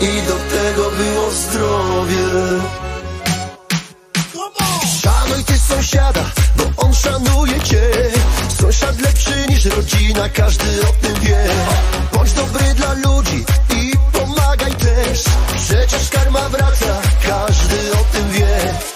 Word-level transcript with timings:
i 0.00 0.22
do 0.22 0.34
tego 0.56 0.90
było 0.90 1.30
zdrowie. 1.30 2.26
Szanuj 5.02 5.44
ty 5.44 5.58
sąsiada, 5.58 6.24
bo 6.56 6.64
on 6.76 6.94
szanuje 6.94 7.60
cię. 7.60 7.90
Sąsiad 8.60 9.00
lepszy 9.00 9.46
niż 9.48 9.64
rodzina, 9.64 10.28
każdy 10.28 10.82
o 10.82 10.92
tym 11.02 11.20
wie. 11.20 11.44
Bądź 12.12 12.32
dobry 12.32 12.74
dla 12.74 12.92
ludzi 12.92 13.44
i 13.74 13.92
pomagaj 14.12 14.74
też. 14.74 15.24
Przecież 15.56 16.08
karma 16.10 16.48
wraca, 16.48 17.00
każdy 17.22 17.92
o 17.92 18.04
tym 18.12 18.30
wie. 18.30 18.95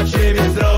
na 0.00 0.06
ciebie 0.06 0.50
zrobię. 0.50 0.69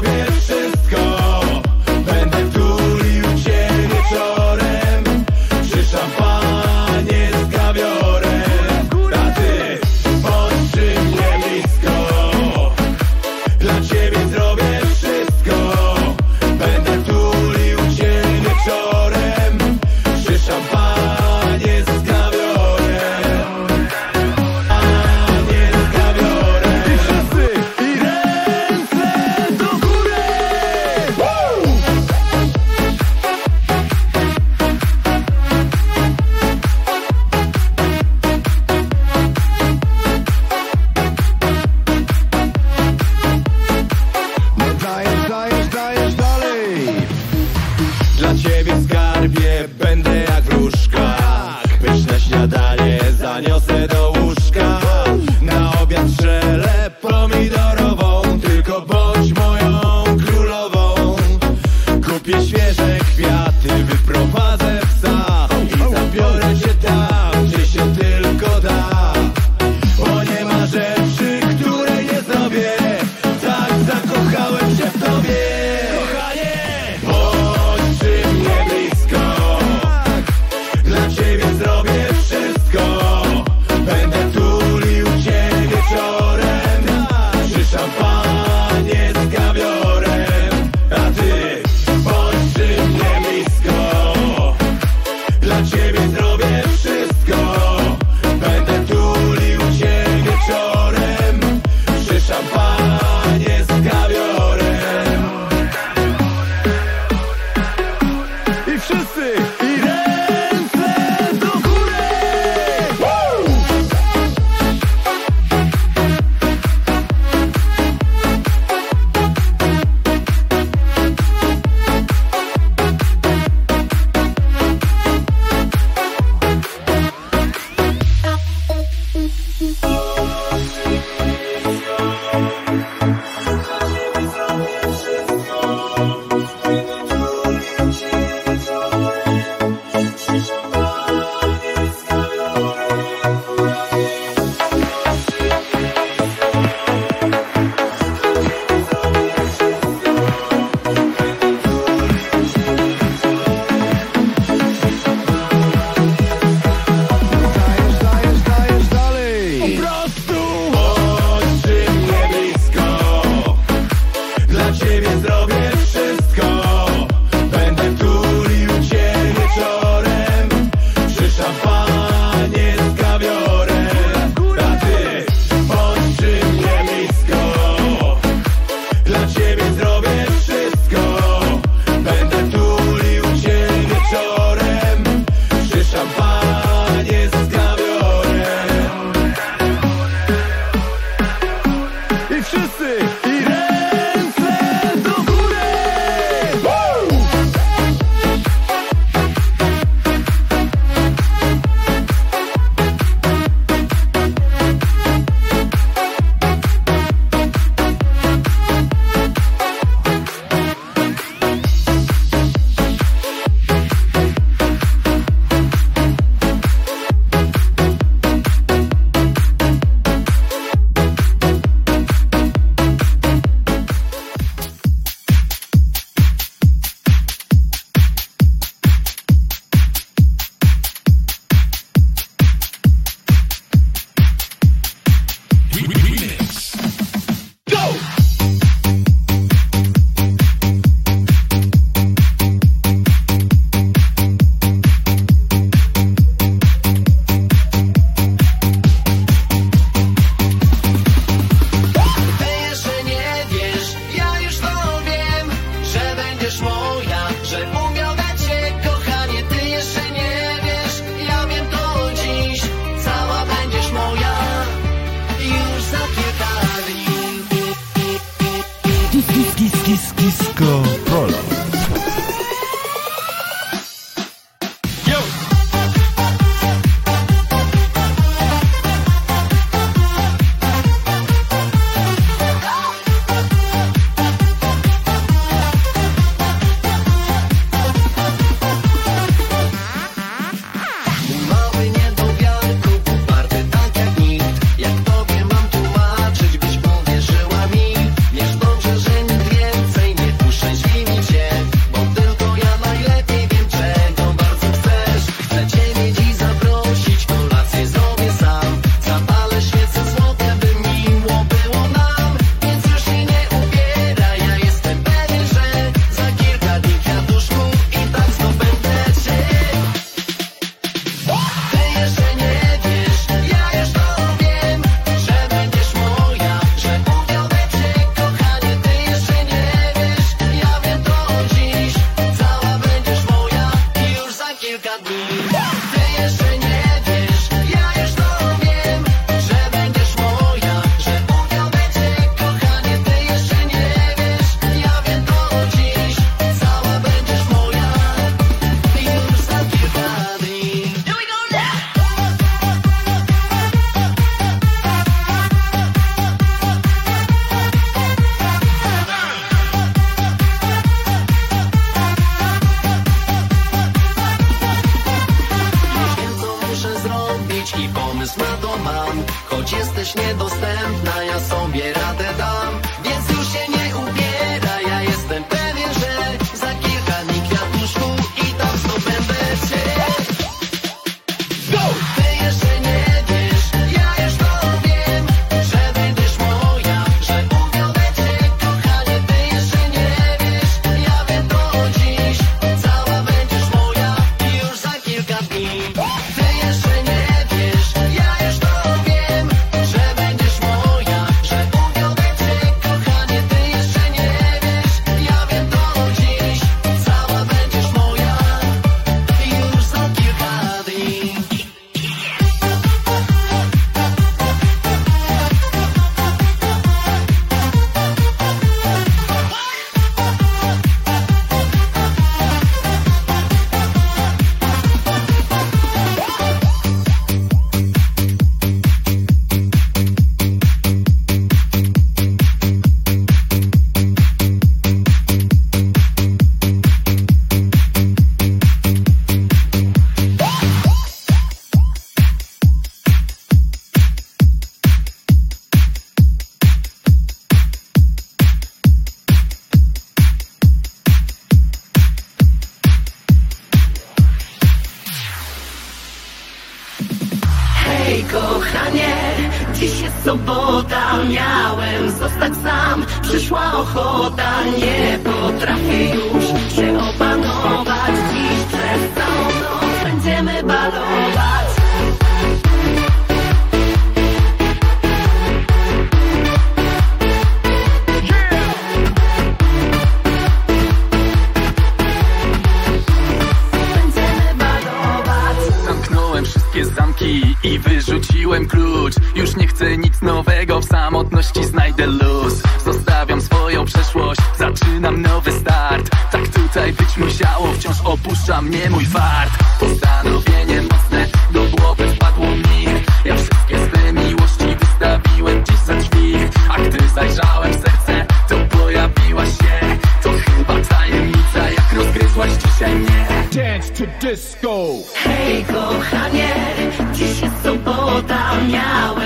soñaba. 518.73 519.22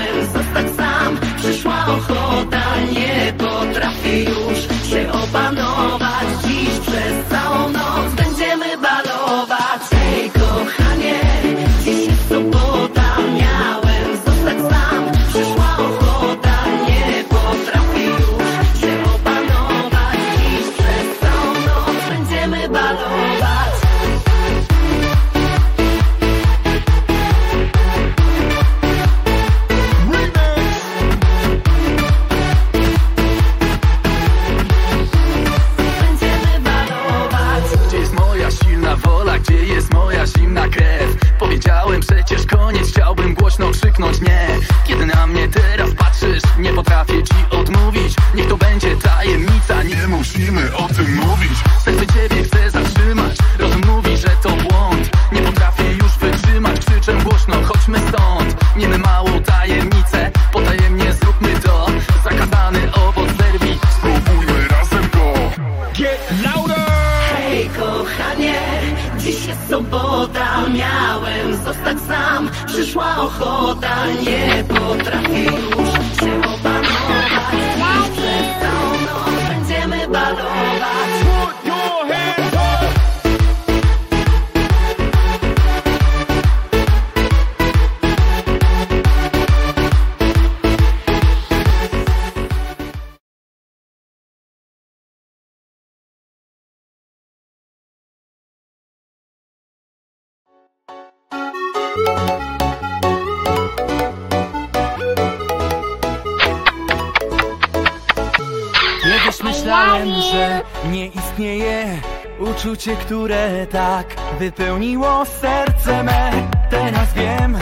przekonałem, 109.77 110.21
że 110.31 110.61
nie 110.91 111.07
istnieje 111.07 112.01
uczucie, 112.39 112.95
które 112.95 113.67
tak 113.67 114.15
wypełniło 114.39 115.25
serce 115.25 116.03
me. 116.03 116.31
Teraz 116.69 117.13
wiem, 117.13 117.57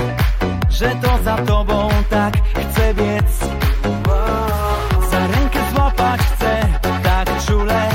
że 0.69 0.95
to 1.01 1.23
za 1.23 1.37
tobą 1.37 1.89
tak 2.09 2.33
chcę 2.53 2.93
biec. 2.93 3.39
Za 5.11 5.19
rękę 5.19 5.59
złapać 5.73 6.21
chcę, 6.21 6.67
tak 7.03 7.45
czule, 7.45 7.89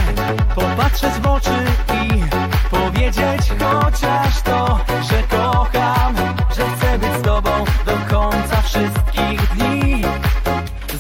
popatrzeć 0.55 1.13
w 1.13 1.27
oczy 1.27 1.65
i 2.05 2.23
powiedzieć 2.71 3.53
chociaż 3.59 4.43
to, 4.43 4.81
że 5.11 5.23
kocham, 5.37 6.15
że 6.57 6.67
chcę 6.77 6.99
być 6.99 7.13
z 7.19 7.23
tobą 7.23 7.51
do 7.87 8.17
końca 8.17 8.63
wszystkich 8.63 9.57
dni. 9.57 10.03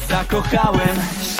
Zakochałem 0.08 0.96
się. 1.36 1.39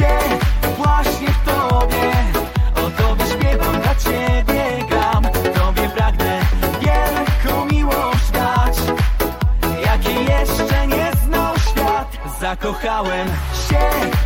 going. 12.91 13.29
Shake. 13.69 14.20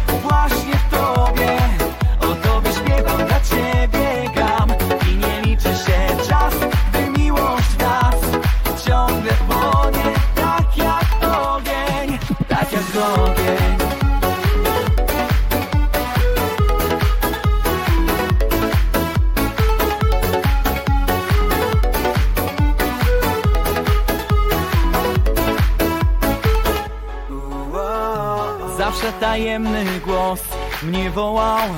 mnie 30.84 31.10
wołał, 31.10 31.68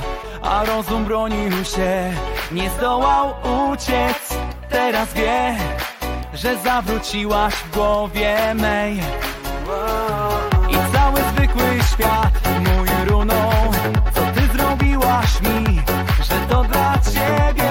a 0.43 0.65
rozum 0.65 1.05
bronił 1.05 1.65
się, 1.65 2.13
nie 2.53 2.71
zdołał 2.71 3.35
uciec. 3.71 4.39
Teraz 4.71 5.15
wie, 5.15 5.57
że 6.35 6.59
zawróciłaś 6.59 7.55
w 7.55 7.75
głowie 7.75 8.55
mej. 8.55 9.01
I 10.69 10.97
cały 10.97 11.21
zwykły 11.33 11.79
świat 11.93 12.33
mój 12.59 12.89
runął, 13.09 13.53
co 14.15 14.21
ty 14.21 14.59
zrobiłaś 14.59 15.41
mi, 15.41 15.83
że 16.23 16.47
to 16.49 16.65
dla 16.65 16.99
ciebie 16.99 17.71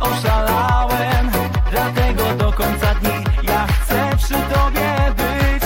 oszalałem. 0.00 1.30
Dlatego 1.70 2.34
do 2.34 2.52
końca 2.52 2.94
dni 2.94 3.24
ja 3.42 3.66
chcę 3.66 4.10
przy 4.16 4.34
tobie 4.34 5.14
być. 5.16 5.62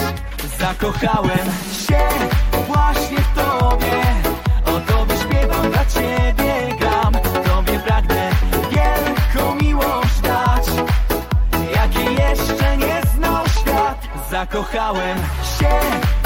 Zakochałem 0.59 1.47
się 1.87 2.09
właśnie 2.67 3.19
w 3.19 3.35
tobie. 3.35 3.50
zakochałem 14.61 15.19
się. 15.59 16.20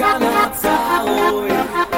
Kanata, 0.00 1.04
oh 1.04 1.44
yeah. 1.44 1.89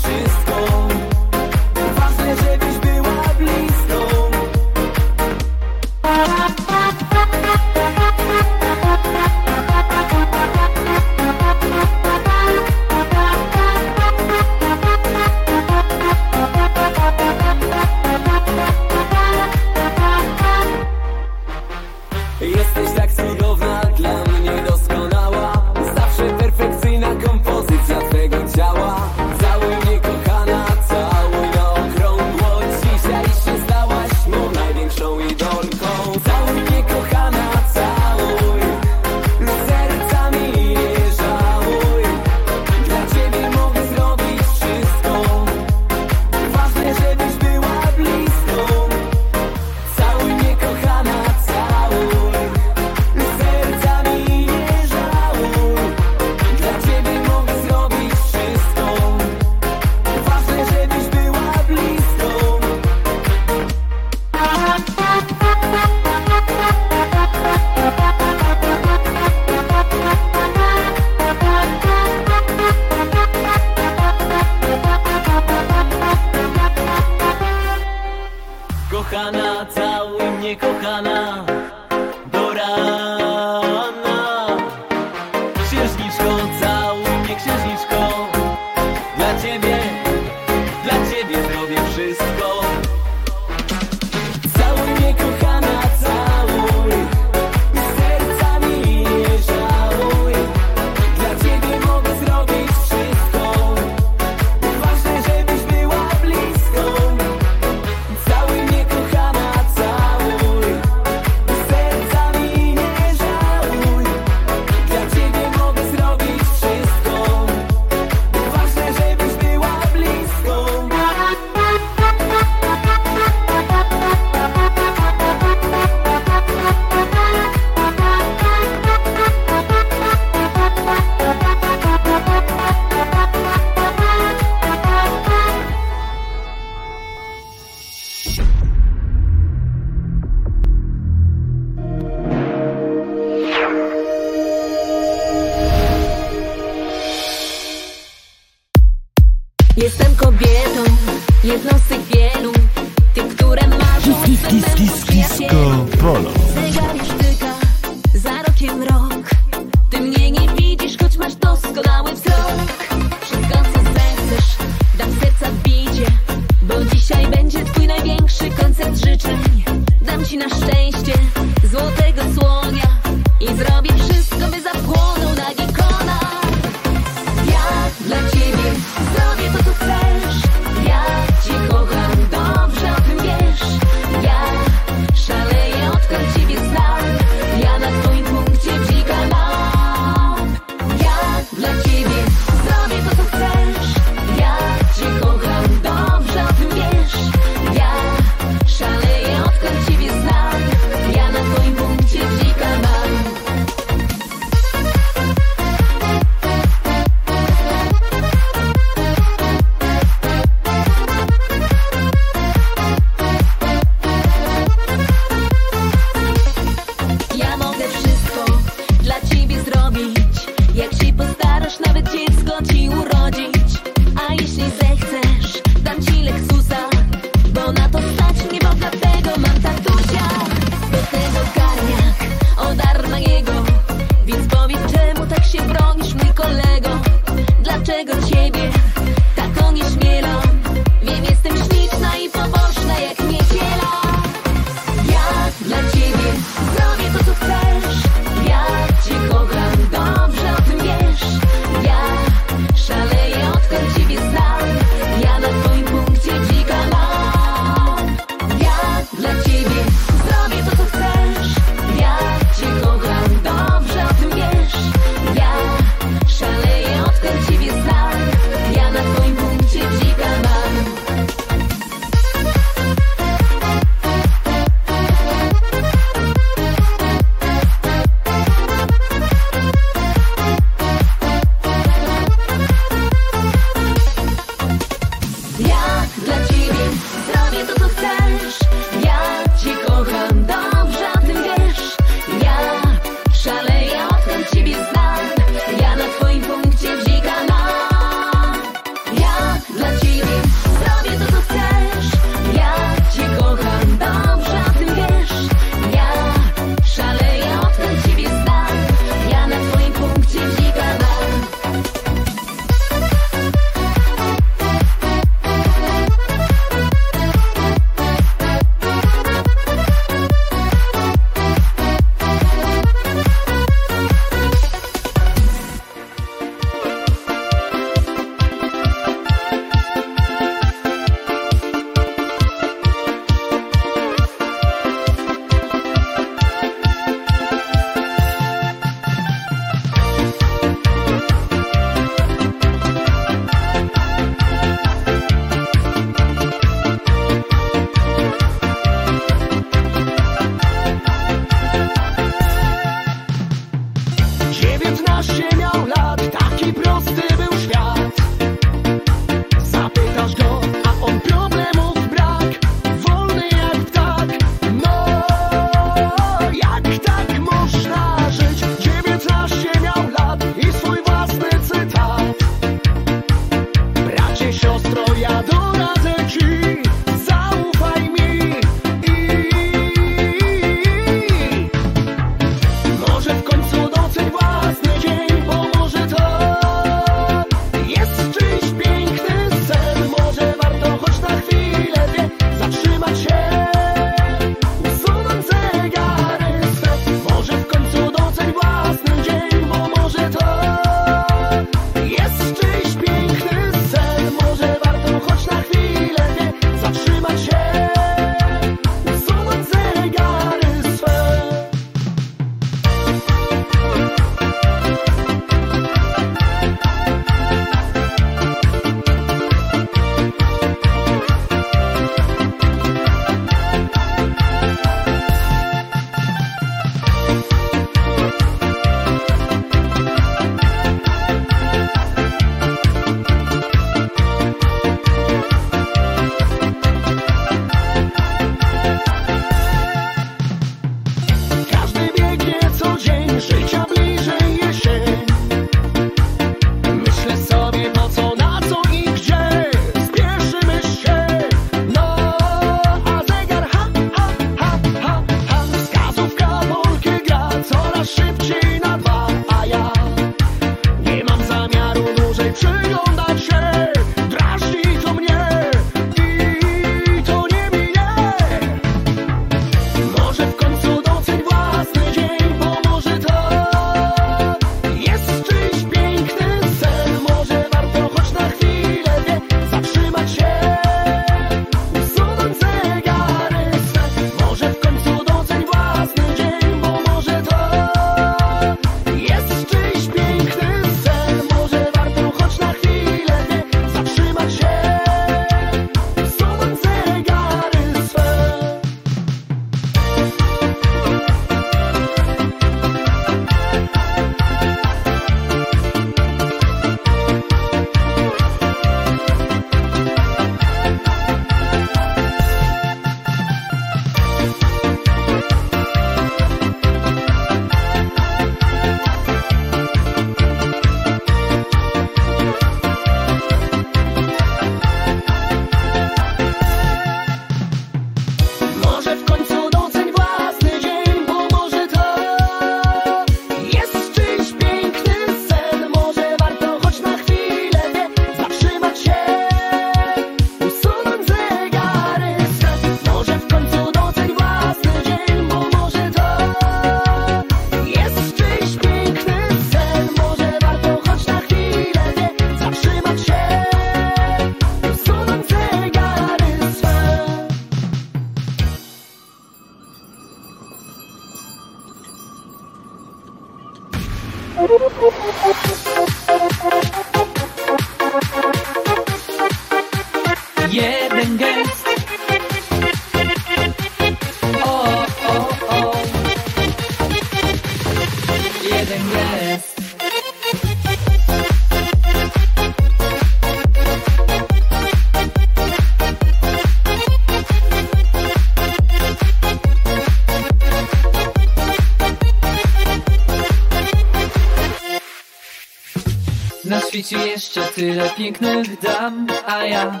Tyle 597.76 598.10
pięknych 598.10 598.80
dam, 598.80 599.26
a 599.46 599.64
ja 599.64 600.00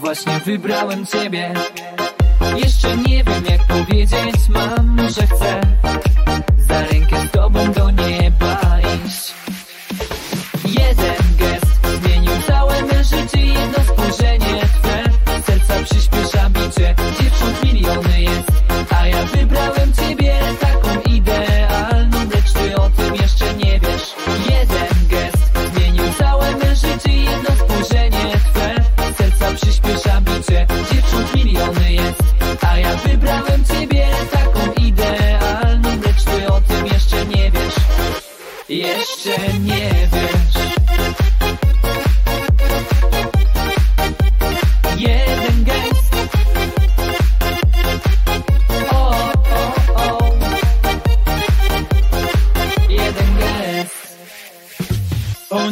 Właśnie 0.00 0.40
wybrałem 0.44 1.06
ciebie. 1.06 1.54
Jeszcze 2.56 2.96
nie 2.96 3.24
wiem 3.24 3.44
jak 3.50 3.66
powiedzieć 3.66 4.48
mam, 4.48 4.96
że 5.08 5.26
chcę 5.26 5.60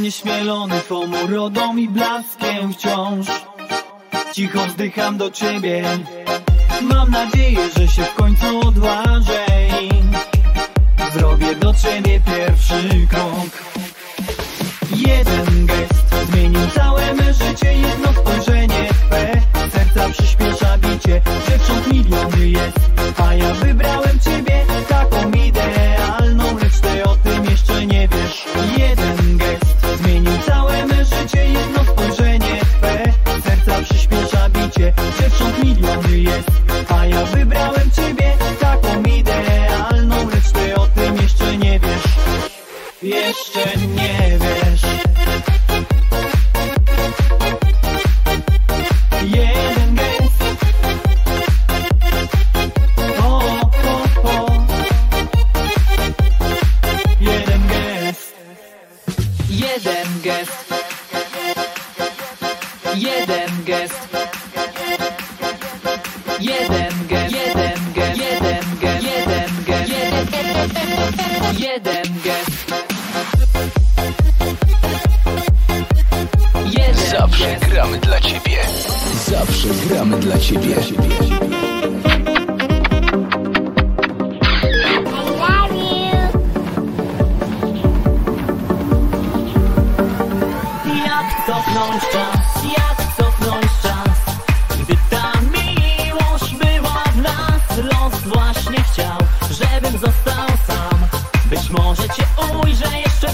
nieśmielony 0.09 0.81
Twą 0.81 1.25
urodą 1.25 1.77
i 1.77 1.89
blaskiem 1.89 2.73
wciąż. 2.73 3.27
Cicho 4.33 4.67
wzdycham 4.67 5.19
do 5.19 5.31
Ciebie. 5.31 5.85
Mam 6.83 7.11
nadzieję, 7.11 7.59
że 7.77 7.89
się 7.89 8.03
w 8.03 8.15
końcu 8.15 8.61
odważę 8.69 9.47
i 9.83 9.91
Zrobię 11.13 11.55
do 11.55 11.75
Ciebie 11.75 12.21
pierwszy 12.21 13.07
krok. 13.11 13.51
Jeden 14.97 15.67
gest 15.67 16.31
zmienił 16.31 16.71
całe 16.75 17.15
me 17.15 17.35
życie 17.35 17.73
Jedno 17.73 18.13
spojrzenie 18.13 18.89
Twe 19.07 19.41
serca 19.71 20.09
przyspiesza 20.09 20.79
bicie 20.79 21.23
Dziewcząt 21.49 21.93
miliony 21.93 22.49
jest 22.49 22.79
A 23.19 23.35
ja 23.35 23.55
wybrałem 23.55 24.21
Ciebie. 24.21 24.48
Miałem 37.59 37.91
ciebie 37.91 38.37
taką 38.61 39.03
idealną 39.03 40.29
Lecz 40.31 40.53
ty 40.53 40.75
o 40.75 40.87
tym 40.87 41.17
jeszcze 41.17 41.57
nie 41.57 41.81
wiesz. 41.81 42.05
Jeszcze 43.03 43.77
nie 43.77 44.39
wiesz. 44.39 44.58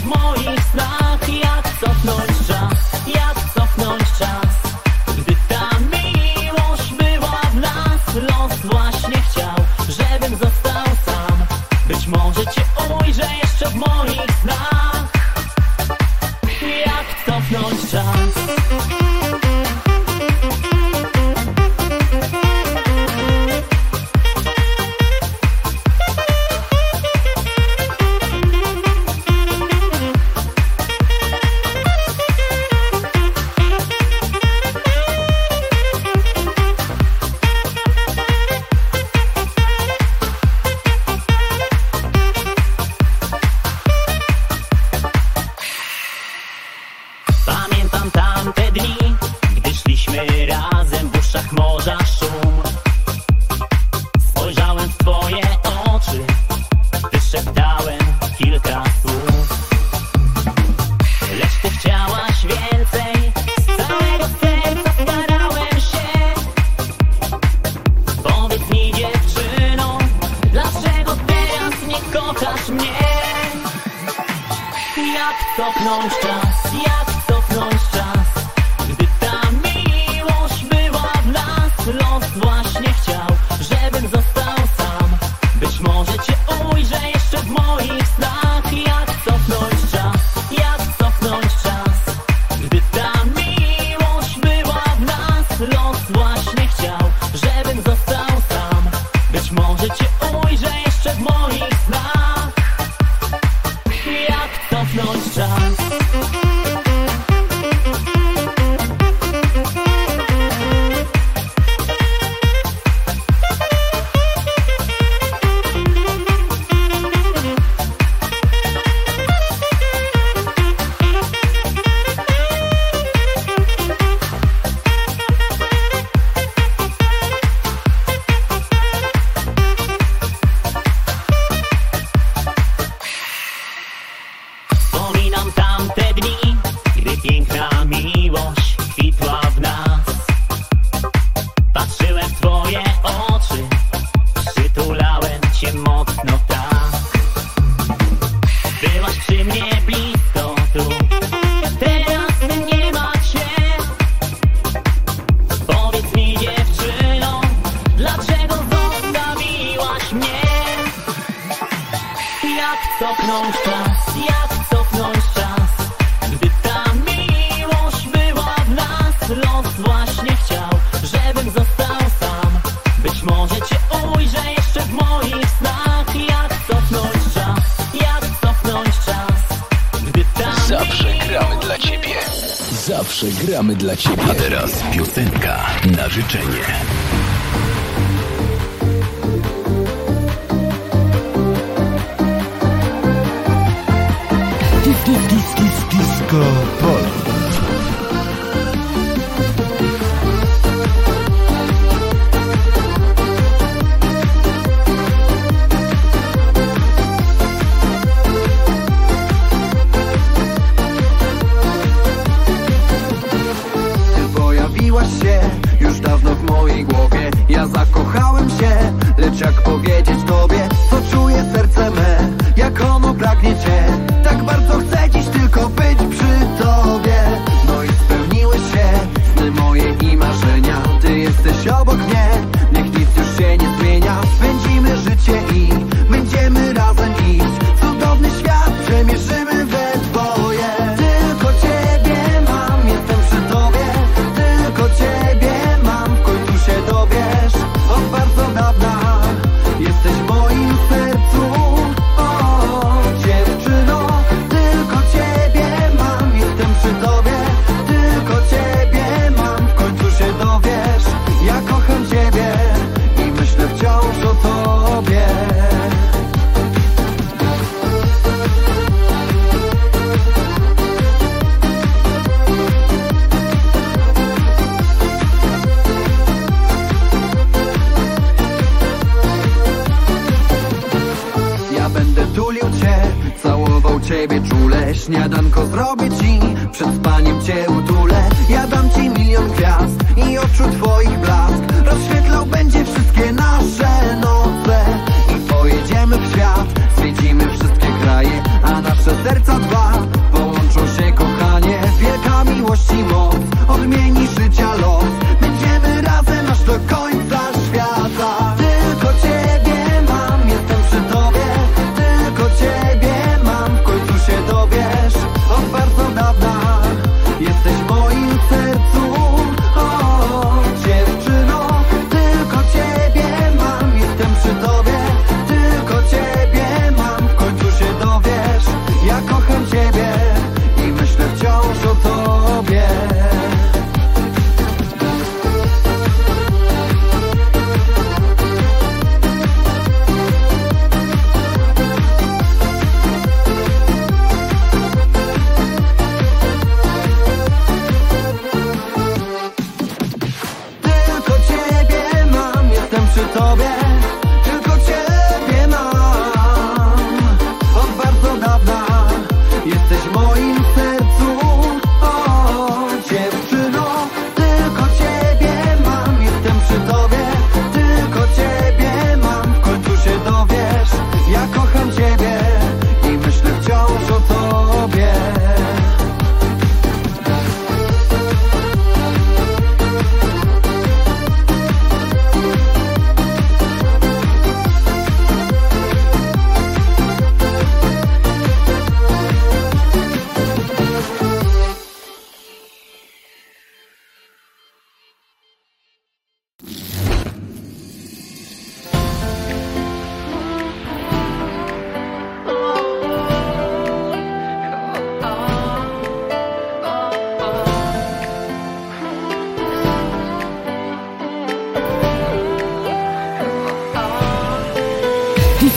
moich 0.04 0.60
snach 0.70 1.03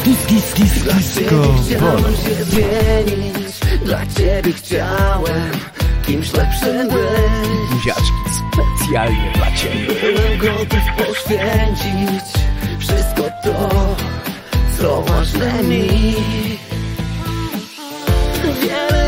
Kis, 0.08 0.26
kis, 0.26 0.54
kis, 0.54 0.84
disco. 0.84 1.40
Polo. 1.80 2.10
zmienić, 2.44 3.60
dla 3.86 4.06
ciebie 4.06 4.54
chciałem 4.54 5.52
kimś 6.06 6.34
lepszym 6.34 6.88
być. 6.88 7.50
Buziaczki 7.72 8.24
specjalnie 8.38 9.32
dla 9.36 9.52
ciebie. 9.52 9.88
Byłem 10.02 10.38
gotów 10.38 10.86
poświęcić 10.98 12.24
wszystko 12.80 13.24
to, 13.44 13.96
co 14.80 15.02
ważne 15.02 15.64
mi. 15.64 16.16
Wiele 18.62 19.07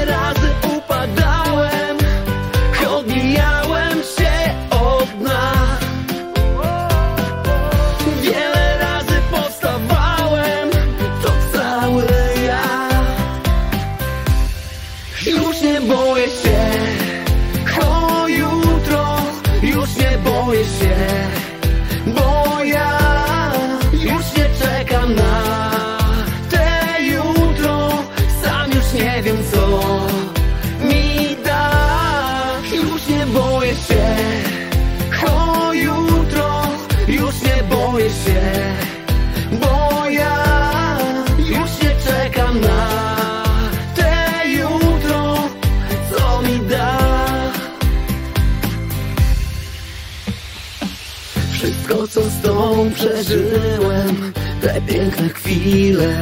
przeżyłem 53.00 54.34
te 54.62 54.82
piękne 54.82 55.30
chwile, 55.30 56.16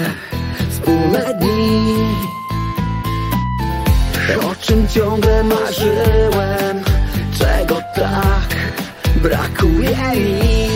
wspólne 0.70 1.34
dni. 1.40 1.96
O 4.52 4.56
czym 4.56 4.88
ciągle 4.88 5.44
marzyłem, 5.44 6.84
czego 7.40 7.82
tak 7.96 8.56
brakuje 9.24 9.98
mi. 10.16 10.67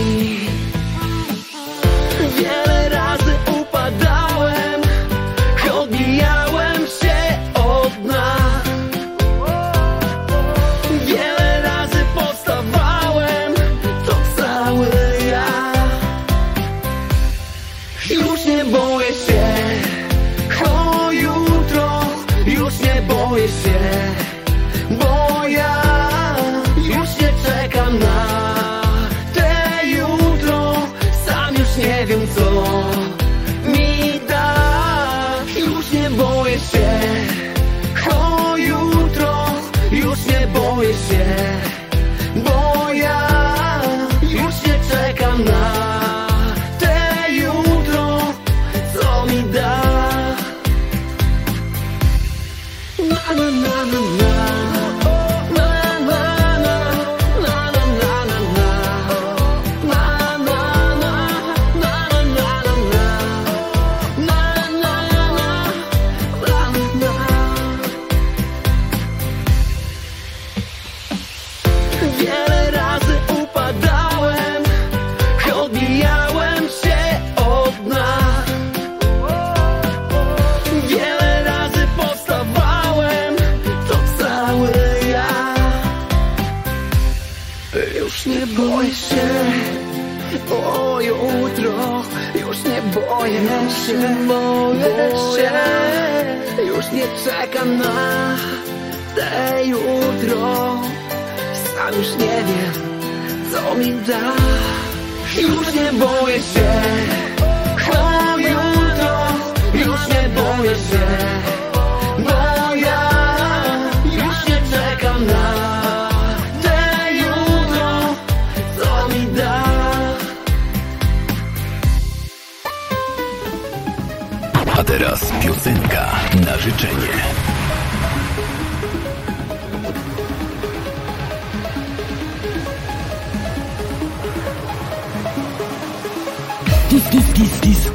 krzyczenie. 126.71 127.11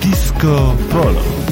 Disco 0.01 0.74
polo. 0.91 1.45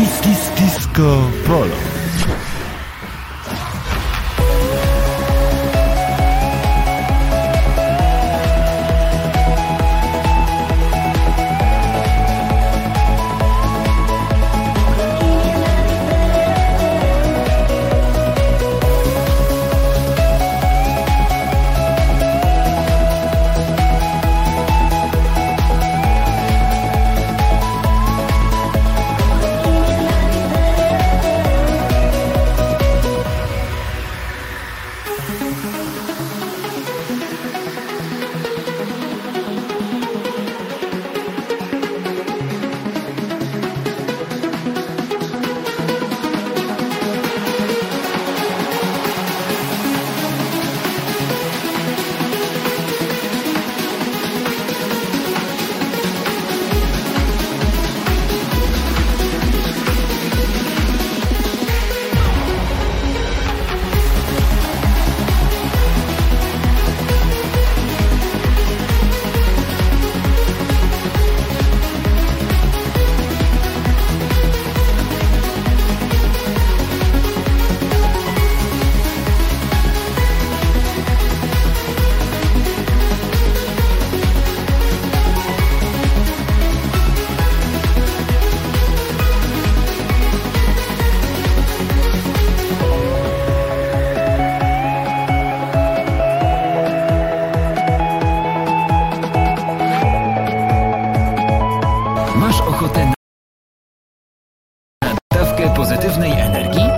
This 0.00 0.48
Disco 0.56 1.30
problem. 1.44 1.99
pozytywnej 105.80 106.32
energii? 106.32 106.88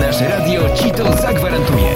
Nasze 0.00 0.28
radio 0.28 0.70
Ci 0.76 0.90
to 0.90 1.12
zagwarantuje. 1.16 1.87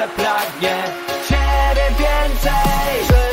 Serce 0.00 0.14
pragnie. 0.16 0.76
Ciebie 1.28 1.88
więcej 1.98 3.29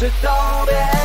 będę 0.00 0.10
przy 0.20 0.99